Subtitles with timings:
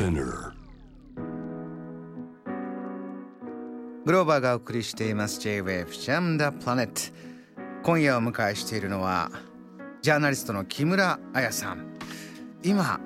[0.00, 0.54] Spinner.
[4.06, 7.12] グローバーがお送りしています J-Wave Jam the Planet
[7.82, 9.30] 今夜お迎えしているのは
[10.00, 11.84] ジャーナリストの木村彩さん。
[12.62, 12.98] 今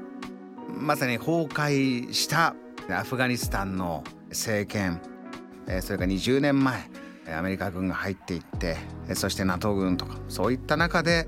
[0.69, 2.55] まさに崩壊した
[2.89, 5.01] アフガニスタンの政権。
[5.81, 6.89] それから20年前
[7.37, 8.77] アメリカ軍が入っていって
[9.15, 11.27] そして NATO 軍とかそういった中で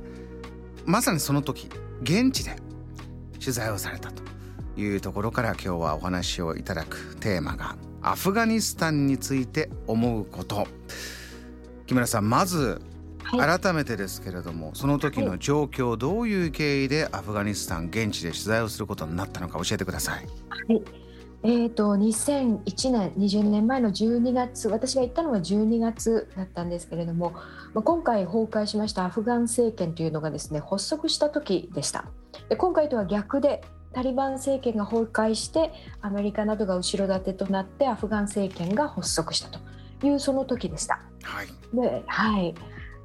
[0.85, 1.69] まさにその時
[2.03, 2.55] 現地で
[3.41, 4.36] 取材をされたと。
[4.76, 10.67] いうところから今日はお話をいただくテーマがアフガニスタンについて思うこと。
[11.86, 12.81] 木村さんまず
[13.32, 20.26] 改めてですけれども、はい、その時の状況、どういう経緯でアフガニスタン現地で取材をすることになったのか教えてください。
[20.68, 21.06] はい。
[21.43, 27.32] えーと、2001年20年前の12月私が行ったのは12月だったんですけれども、
[27.72, 32.06] まあ、今回崩壊しましたアフガン政権というのがですね発足した時でした。
[32.48, 39.59] で今回とは逆でタリバン政権が崩壊してアメリカなどが後ろ盾となってアフガン政権が発足したと
[40.06, 41.01] いうその時でした。
[41.23, 42.55] はい、ではい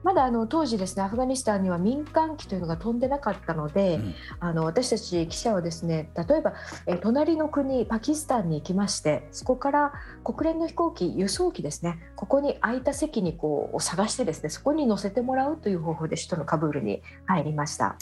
[0.04, 6.54] まだあの当時ですねアフガニスタンには民間機というのが飛んでなかったので、うん、あの私たち記者はですね例えば
[6.88, 9.94] え隣の国パキスタンに行きましてそこから
[10.24, 17.96] 国連の飛行機輸送機ですねここに空いた席にこう探してですねそこに乗せてもらうという方法で首都のカブールに入りました。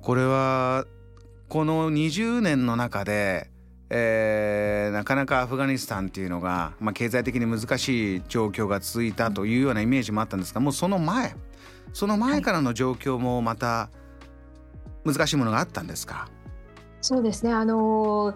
[0.00, 0.86] これは
[1.52, 3.50] この20年の中で、
[3.90, 11.36] えー、なかなかアフガニスタンっていうのが、まあ、経済的に難しい状況が続いたというようなイメージもあったんですがもうその前
[11.92, 13.90] その前からの状況もまた
[15.04, 16.26] 難しいものがあったんですか、
[17.02, 17.52] そうですね。
[17.52, 18.34] あの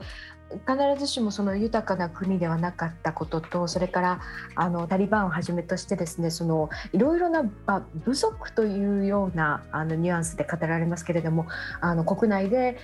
[0.50, 4.20] 必ずしもその豊かな国ではなかったこととそれから
[4.54, 11.46] あのタリバンをはじめとしてですねそのいろいろな、まあ、部族というようなあのニュアンスで語られますけれども
[11.80, 12.78] あの国内で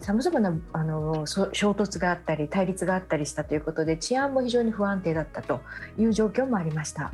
[0.00, 5.60] さまざまなあの衝突があったり対立があったりしたということで治安も非常に不安定だったと
[5.98, 7.12] いう状況もありました。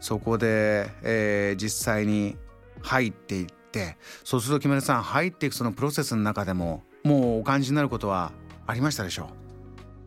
[0.00, 2.36] そこで、えー、実際に
[2.82, 8.32] 入っていってそうすると木村さん入っていくそのプロセスの中でももうお感じになることは
[8.66, 9.26] ありましたでしょう。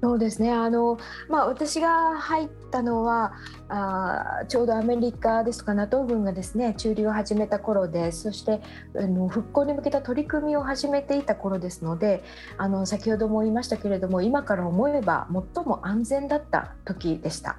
[0.02, 0.52] そうですね。
[0.52, 3.34] あの、まあ、私が入ったのは
[3.70, 8.62] あちょうどアメリカですとか NATO 軍がですね駐留を始めた頃でそして
[8.96, 12.24] あの復興に向けた取り組みを始めていた頃ですので
[12.58, 17.58] あの先ほども言いましたけれども今から思えば最も安全だった時でした。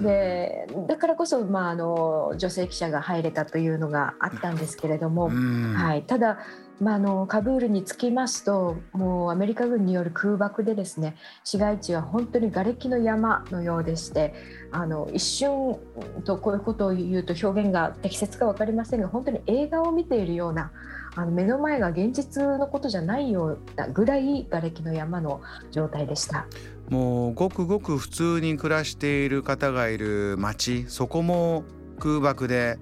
[0.00, 5.30] でだからこそ、まあ、あの女性記者が入れたというのがあったんですけれども、
[5.74, 6.38] はい、ただ
[6.80, 14.34] まあ、あのカブールに着きますともうアメリカ軍による空爆でですね市街地は本当に瓦礫の山のようでして
[14.72, 15.78] あの一瞬
[16.24, 20.70] とこういうことを言うと表現が適切か分かりませんが本当に映画を見ているような
[21.16, 25.40] あの目の前が現実のことじゃないようなぐらい瓦礫の山の
[25.72, 26.46] 状態でした。
[26.88, 31.64] もうごくごく普通に暮らしている方がいる町そこも
[32.00, 32.78] 空爆で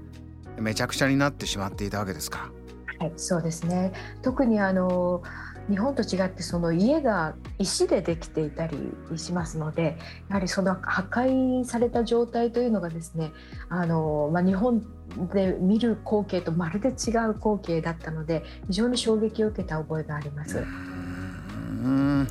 [0.59, 2.51] めちゃくちゃになってしまっていたわけですか。
[2.99, 3.93] はい、そうですね
[4.23, 5.23] 特にあの
[5.69, 8.79] 日本と違ってその家が石でできていたり
[9.17, 9.99] しますので
[10.29, 13.33] やはりその破壊された状態というのがですね
[13.69, 14.83] あの、まあ、日本
[15.33, 16.93] で見る光景とまるで違
[17.29, 20.59] う光景だったので非常に衝撃を受けた覚えがあります。
[20.59, 22.29] うん。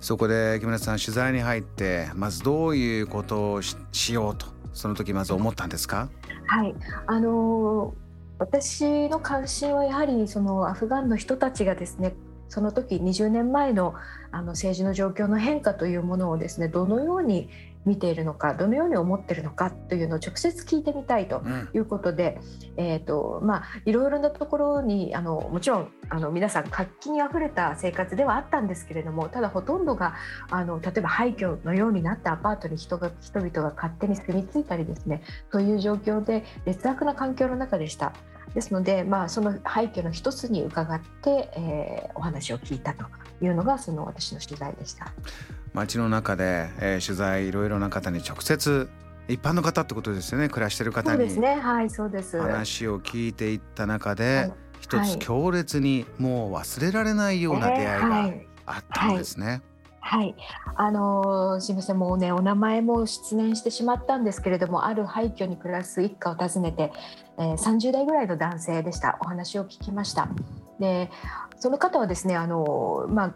[0.00, 3.76] そこで木村さん取材に入ってまずどういうことをし
[4.12, 6.08] ようとその時まず思ったんですか？
[6.46, 6.74] はい。
[7.06, 7.94] あの
[8.38, 12.14] 私の関心はやはりそのアフガンの人たちがですね
[12.48, 13.94] その時20年前の
[14.32, 17.48] あの政治の状況の変化というものをですねどのように
[17.86, 21.42] 見ているのかどのように思っているのかというのを直接聞いてみたいと
[21.72, 22.38] いうことで、
[22.76, 30.16] うん、えーとまあ、いろいろなところにあのもちろんあの皆さん活気にあふれた生活ではあったんですけれどもただほとんどが
[30.50, 38.12] あの例えば廃墟のようになったアパートに人が人々が勝手に住み着いたりですねという状況で劣悪な環境の中でした。
[38.56, 43.04] ですので、まあ、その廃墟の一つに伺って、えー、お話を聞いたと
[43.42, 45.12] いうのがその私の取材でした。
[45.74, 48.88] 街の中で、えー、取材いろいろな方に直接
[49.28, 50.48] 一般の方ってことですよね。
[50.48, 51.56] 暮らしてる方にそうですね。
[51.56, 52.40] はいそうです。
[52.40, 58.34] 話を聞いていった中で、はい、一つ強烈にもう忘れられないような出会いが
[58.64, 59.46] あったんですね。
[59.46, 59.62] はいはい、
[60.06, 60.36] はい。
[60.76, 61.98] あのー、すみません。
[61.98, 66.92] もうねお名前も失念してしまったんですけれどもある廃墟に暮らす一家を訪ねて、
[67.38, 69.18] えー、30代ぐらいの男性でした。
[69.20, 70.28] お話を聞きました。
[70.78, 71.10] で
[71.58, 73.34] その方はですねあの、まあ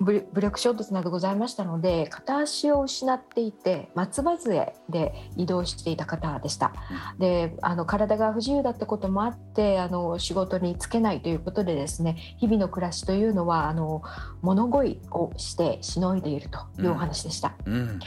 [0.00, 6.72] 武力衝突などございましたので片足を失っていて松葉杖で移動していた方でした。
[7.18, 14.02] であの体が不自由だったこともあってあの仕事に就けないということでですね日々の暮らしというのはあの
[14.42, 17.54] 物乞いをしてしのいでいるというお話でした。
[17.64, 17.98] うんうん、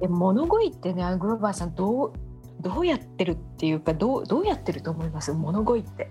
[0.00, 2.12] で物乞いってねグローバーさんどう
[2.60, 5.32] どうやってるっていうかどうどうやってると思います？
[5.32, 6.10] 物乞いって。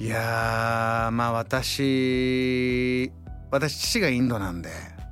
[0.00, 3.12] いやまあ私
[3.50, 4.70] 私父がインドなんで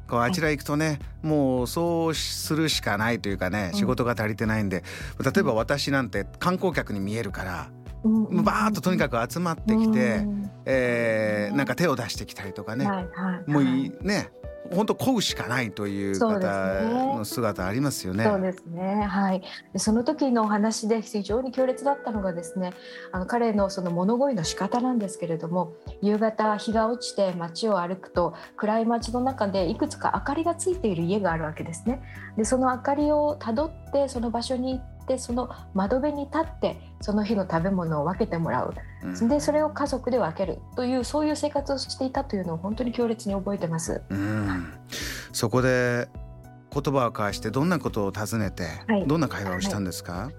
[0.09, 4.85] こうあちら行くとね、もうそうするしかないというかね仕事が足りてないんで、
[5.19, 7.71] 例えば私なんて観光客に見えるから。
[8.05, 14.31] うん、バーッととにかく集まってきて、うん、えー、なんか手を出してきたりとかね、はいはい、もういいね
[14.75, 18.25] 本当こうしかないという方の姿ありますよね。
[18.25, 19.05] そうですね。
[19.05, 19.43] はい。
[19.73, 22.73] でその時のお話で非常に強烈だったのがですね、
[23.13, 25.73] あの彼のその物乞いの仕方なんですけれども、
[26.03, 32.03] 夕方日が落ちて街を歩くと暗い街の中でいくつか明かりがついている家があるわけですね。
[32.37, 40.59] でその明かりをたどってその場所に行ってその窓辺に立ってその日の食べ物を分けてもらう、うん、でそれを家族で分ける。
[40.75, 44.03] というそういう生活をしていたというのを本当に強烈に覚えてます。
[44.11, 44.73] うん、
[45.33, 46.09] そこで
[46.73, 50.35] 言葉を交わしてどんなことを尋ねて、はい、どんな会話をしたんですか、はいはい、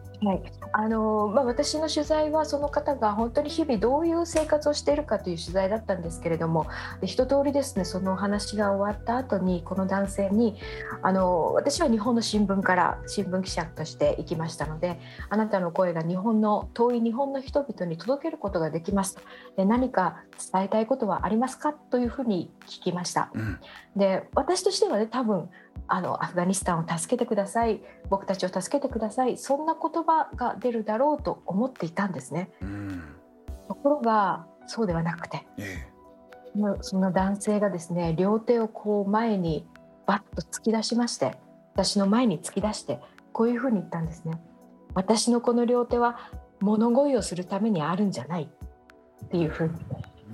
[0.72, 6.66] あのまあ、私の取材はその方が本当に日々どういう生活をしているかという取材だったんですけれども
[7.02, 10.56] で一通りですねそのお話が終わった後にこの男性に
[11.04, 15.00] あの私は日本の新聞から新聞記者として行きましたので
[15.30, 19.18] あなたの声が日本の遠い日本の人々に届けることができます
[19.56, 21.74] で何か伝えたいことはありますか？
[21.74, 23.32] というふうに聞きました。
[23.34, 23.60] うん、
[23.96, 25.50] で私としてはね多分
[25.88, 32.50] あのアフガニスタンを助けてください僕たちを助けてくださいそんな言葉が出るだろうと思っていたんですね。
[32.62, 33.04] うん、
[33.68, 35.88] ところがそうではなくて、え
[36.56, 39.66] え、その男性がですね両手をこう前に
[40.06, 41.38] バッと突き出しまして
[41.74, 43.00] 私の前に突き出して
[43.32, 44.42] こういうふうに言ったんですね。
[44.94, 46.18] 私のこの両手は
[46.60, 48.50] 物乞いをするためにあるんじゃない
[49.26, 49.74] っていうふうに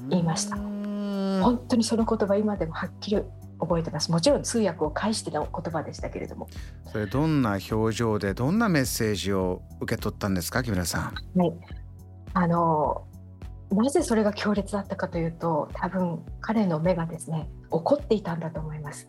[0.10, 0.56] 言いました。
[0.56, 3.22] 本当にその言葉今でもはっきり
[3.60, 4.12] 覚えてます。
[4.12, 6.48] もちろん通訳を介しての言葉でしたけれども。
[6.92, 11.40] それどんな表情でどんなメッセージを受け取ったんですか木村さん？
[11.40, 11.54] はい。
[12.34, 13.06] あの
[13.72, 19.08] なぜそれが強烈だったかというと多分彼の目がですね怒っていたんだと思います。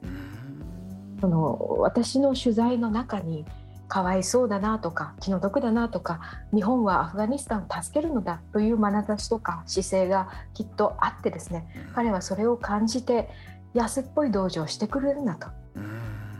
[1.20, 3.44] その私の取材の中に
[3.87, 6.20] かわいそうだなとか気の毒だなとか
[6.55, 13.29] 日本はアフガニスタンを助けるのだという眼差しとか姿勢がきっとあってですね彼はそれを感じて
[13.75, 15.49] 安っぽい同情をしてくれるなと。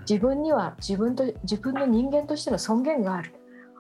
[0.09, 3.33] 自分には自分と自分の人間としての尊厳がある。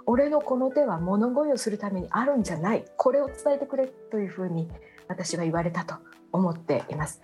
[0.07, 2.85] 俺のこの手は物乞いをするためにあるんじゃない。
[2.97, 4.69] これを伝えてくれというふうに
[5.09, 5.95] 私は言われたと
[6.33, 7.23] 思っています。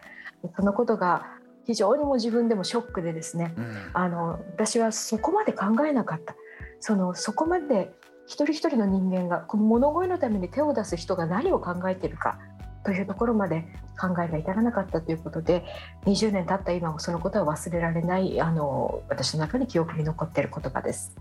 [0.57, 1.27] そのことが
[1.67, 6.35] 非常にも自分でもショックでですね、うん、あの私はそこまで考えなかった。
[6.81, 7.93] そのそこまで
[8.27, 12.39] 一人一人の人間がこの物乞いのために手を出す人が何を考えているか
[12.85, 13.67] というところまで
[14.01, 15.65] 考えが至らなかったということで
[16.07, 21.15] 20年経った今もそのことは忘れられないあの私の中に記憶に残っている言葉です。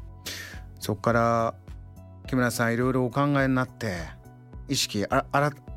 [0.79, 1.53] そこから
[2.27, 3.95] 木村さんいろいろお考えになって
[4.69, 5.25] 意識あ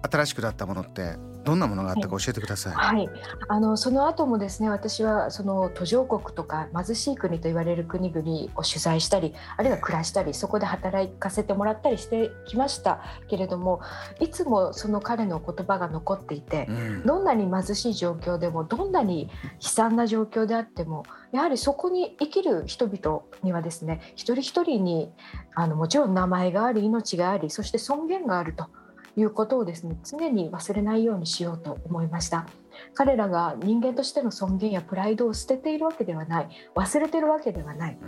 [0.02, 2.74] 新しくなったものってどんなものがあったか教えてください。
[2.74, 3.08] はい、
[3.48, 13.80] あのその後もですね、私はその途上国とか貧しい国と言われる国々を取材したり、あるいは暮らしたり、そこで働かせてもらったりしてきましたけれども、
[14.20, 19.28] いつもその彼の言葉が残っていて、うん、どんなに貧しい状況でも、どんなに
[19.60, 25.12] 悲惨な状況であっても、やはりそこに生きる人々にはですね、一人一人に
[25.54, 28.68] あのもちろん名前があり、命があり、そして尊厳があると。
[29.16, 32.46] いうことをですね常に忘れないようにしようと思いました。
[32.94, 36.48] 彼らが人間としての尊厳やプライドを捨てているわけではない。
[36.74, 37.98] 忘れてるわけではない、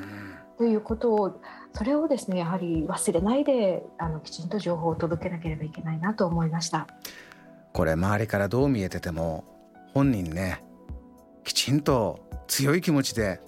[0.56, 1.40] ということを
[1.74, 6.86] それをですねやはり忘れないであのきちんと情報を届けなければいけないなと思いました。
[7.72, 9.44] これ周りからどう見えてても
[9.92, 10.64] 本人ね
[11.42, 13.40] きちんと強い気持ちで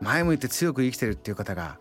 [0.00, 1.78] 前向いて強く生きてるっていう方が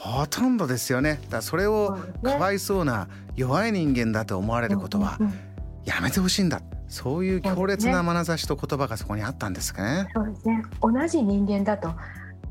[0.00, 1.20] ほとんどですよね。
[1.24, 5.18] だからそれをかわいそうな弱い人間だと思われることは
[5.84, 6.62] やめてほしいんだ。
[6.88, 10.08] そういう強烈な眼差しと言葉がそこにあったんですかね。
[10.14, 10.62] そうですね。
[10.80, 11.90] 同じ人間だと。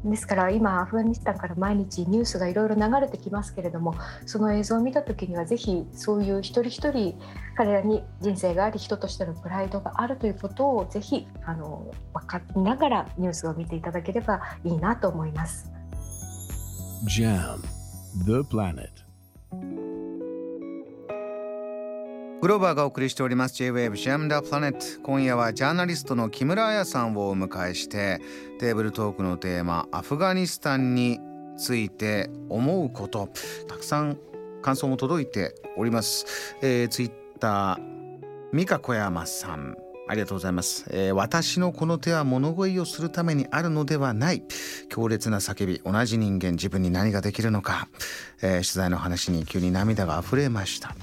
[0.06, 7.20] ですから今アフガニスタンから毎日ニュースがいろいろ流れてきますけれどもその映像を見た時にはぜひそういう一人一人
[7.58, 15.79] 彼らに人生があり人としてのプライドがあるということをぜひあの分かりながらニュースを見ていただければいいなと思います。
[17.06, 17.62] Jam,
[18.26, 18.90] the planet.
[22.42, 23.56] グローバーがお送りしております。
[23.56, 28.20] J-Wave シャムダプラネット今夜はジャーナリストの木村彩さんをお迎えして
[28.60, 31.20] テーブルトークのテーマアフガニスタンに
[31.58, 33.30] ついて思うこと。
[33.68, 34.18] たくさん
[34.62, 37.80] 感想も届いております、えー、ツイッター
[38.52, 39.78] 美香小山さん。
[40.10, 44.42] ありがとうございます、えー、私のこの手は物乞いをするためにあるのではない。
[44.90, 47.88] 強烈な叫び同じ人間自分に何ができるのか、
[48.42, 50.96] えー、取材の話に急に涙が溢れました。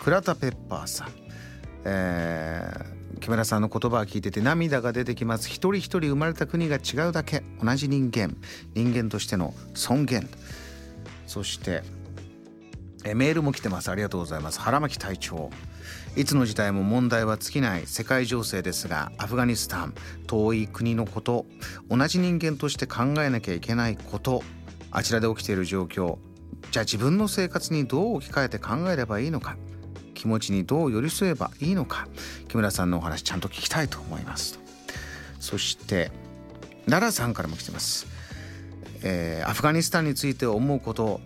[0.00, 1.08] 倉田ペッパーさん、
[1.84, 5.48] えー、木村さんの言葉を聞いてて涙が出てきます。
[5.48, 7.44] 一人一人生まれた国が違うだけ。
[7.62, 8.36] 同じ人間。
[8.74, 10.28] 人間としての尊厳。
[11.28, 11.84] そして
[13.04, 13.90] えメールも来てます。
[13.90, 14.60] ありがとうございます。
[14.60, 15.50] 腹巻隊長。
[16.16, 17.86] いつの時代も問題は尽きない。
[17.86, 19.94] 世界情勢ですがアフガニスタン
[20.26, 21.46] 遠い国のこと
[21.88, 24.42] 同じ人間として考えなきゃいけないこと
[24.90, 26.18] あちらで起きている状況
[26.70, 29.56] じゃあ自分の生活にどう置き換えて考えればいいのか
[30.14, 32.08] 気持ちにどう寄り添えばいいのか
[32.48, 34.58] 木村さんのお話ちゃんと聞きたいと思います。
[35.40, 36.10] そして
[36.86, 38.06] 奈良さんからも来てます、
[39.02, 41.20] えー、アフガニスタンについて思うこと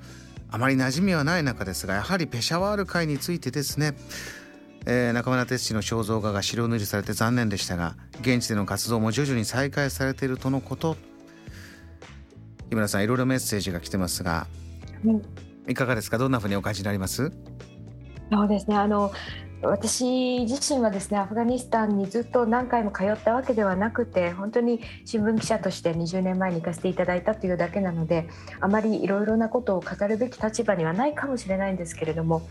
[0.52, 3.94] あまり馴染みはない中ですがやはりペシャワール会についてですね。
[4.84, 10.96] えー、中村哲司の肖像画が白塗りされて残念でしたが現地での活動も徐々に再開されているとのこと。
[12.70, 14.46] 井村さんいろいろメッセージが来てますが、
[15.04, 15.22] うん、
[15.68, 16.18] いかがですか？
[16.18, 17.30] どんなふうにお感じになります？
[18.32, 18.76] そうですね。
[18.76, 19.12] あの
[19.62, 28.28] 私自身はですねアフガニスタンにずっと何回も通ったわけではなくて本当に新聞記者として20年前に行かせていただいたというだけなので
[28.60, 32.42] あまりいろいろなことを語るべき立場にはないかもしれないんですけれども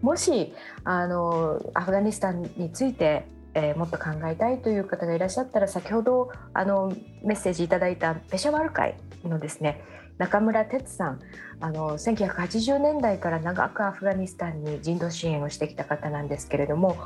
[0.00, 0.52] もし
[0.84, 9.82] あのアフガニスタンについてえー、もっと考えたいという方がいらっしゃったら先ほどあのメッセージいただいたペシャワール会のですね
[10.20, 11.20] 中村哲さん
[11.60, 16.98] あの1980年代から長くアフガニスタンに人道支援をしてきた方なんですけれども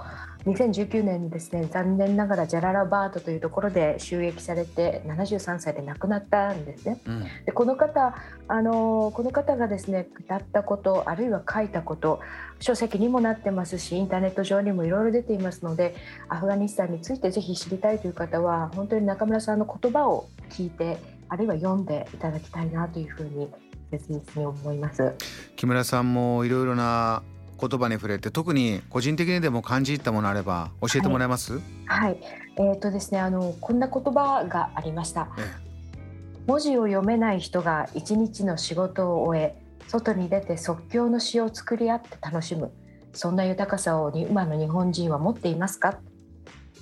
[0.46, 7.00] 2019年にですね残念ながらジャララバードというところで収益されて73歳で亡くなったんですね。
[7.06, 8.14] うん、でこの方
[8.48, 12.20] あのこの方がですね語ったことあるいは書いたこと
[12.58, 15.94] 書籍にもなってますしインターネット上にもいろいろ出ていますので
[16.28, 20.98] アフガニスタンについてぜひ知りたいという方は本当に中村さんの言葉を聞いて
[21.34, 23.50] あるいは読んでいただきたいなというふうに
[23.90, 25.14] 切実に思います。
[25.56, 27.24] 木村さんもいろいろな
[27.60, 32.18] 言葉に触れて特に個人的にでも感じ入ったものあれば教えてもらえます、はい、はい、
[32.58, 39.56] えー、とですねあのこんな言葉がありました、ええ、文字を読めない人が一日の仕事を終え
[39.88, 42.70] 外に出て即興の詩を作り合って楽しむ。
[43.12, 45.98] そんな豊かさを今の日本人は持っていますか？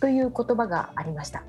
[0.03, 1.45] という言葉がありました。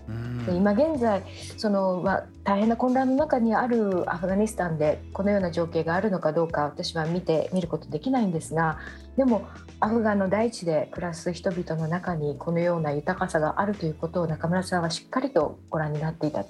[0.45, 1.23] で今現在
[1.57, 8.77] その、まあ、大変な混乱の中にあるアフガニスタンでこのような情景があるのかどうか私は見て見ることできないんですが
[9.17, 9.47] でも
[9.79, 16.45] アフガンの大地で暮らす人々の中にこのような豊かさがあるということを中村さんはしっかりとご覧になっていた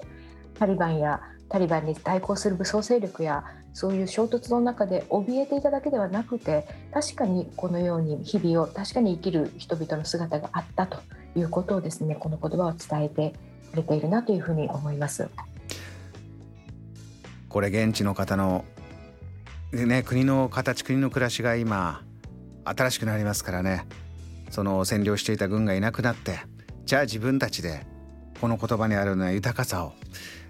[0.58, 3.44] タリバンやタリバンに対抗する武装勢力や
[3.74, 11.00] そういう衝突の中で怯えていただけではなくて確かにこのように日々を確かに生きる人々の姿があったと
[11.34, 13.34] いうことをですねこの言葉を伝えて
[13.72, 15.28] くれているなというふうに思います。
[17.48, 18.64] これ現地の方の
[19.72, 22.02] ね国の形国の暮らしが今
[22.64, 23.86] 新しくなりますからね
[24.50, 26.40] その占領していた軍がいなくなって
[26.84, 27.86] じゃあ自分たちで
[28.40, 29.92] この言葉にあるような豊かさを、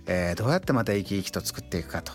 [0.07, 2.12] えー、どうやってまた生き生きと作っていくかと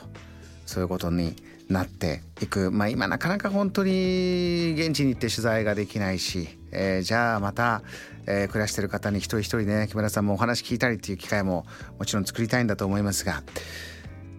[0.70, 1.36] そういうことに
[1.68, 7.82] なっていくまあ今なかなか本当に現地に行って取材ができないし、えー、じゃあまた、
[8.28, 11.66] えー、暮らしてる方に一人一人ね木村さんもお話聞いたりっていう機会も
[11.98, 13.42] もちろん作りたいんだと思いますが、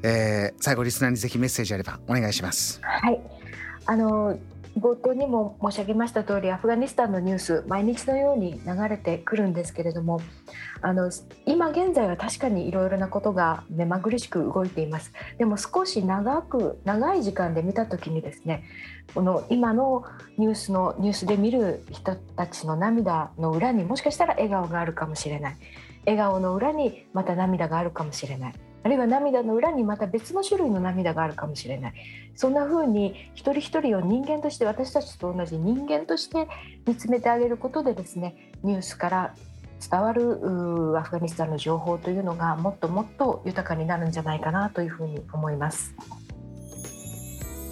[0.05, 2.81] えー、最後リスナーにぜひメッセージあればお願いします。
[2.83, 3.21] はい
[3.87, 4.39] あの
[4.79, 10.21] 冒頭にも申し上げました通りアフガニスタンのニュース毎日のように流れてくるんですけれども
[10.83, 11.11] あの
[11.47, 15.13] 今現在は確かにいろいろなことが目まぐるしく動いています。
[15.39, 18.65] でも少し長く長い時間で見た時にですね
[19.15, 20.05] この今の
[20.39, 25.57] ニュースのニュースで見る人たちの涙の裏にもしかしたら笑顔があるかもしれない。
[26.07, 28.55] 笑顔の裏にまた涙があるかもしれない。
[28.83, 31.93] あるいは涙の裏にまた別の種類の涙があるかもしれない。
[32.35, 36.49] そんな風に一人一人を人間として私たちと同じ人間として
[36.87, 39.35] 見つめてあげることでですねニュースから
[39.81, 45.95] 伝わるアフガニスタンの情報というのがもっともっと豊かになるんじゃないかなというふうに思います。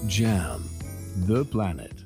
[0.06, 0.58] JAM
[1.26, 1.97] The Planet